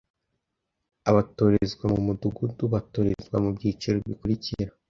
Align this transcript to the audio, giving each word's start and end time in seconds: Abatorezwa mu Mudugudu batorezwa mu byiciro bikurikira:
Abatorezwa 1.09 1.85
mu 1.93 1.99
Mudugudu 2.05 2.63
batorezwa 2.73 3.35
mu 3.43 3.49
byiciro 3.55 3.97
bikurikira: 4.07 4.71